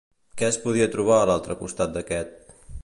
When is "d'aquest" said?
1.99-2.59